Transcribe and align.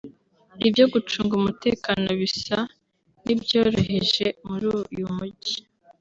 Ibyo 0.67 0.85
gucunga 0.93 1.33
umutekano 1.39 2.07
bisa 2.21 2.57
n’ibyoroheje 3.25 4.25
muri 4.47 4.65
uyu 4.95 5.07
mujyi 5.15 5.57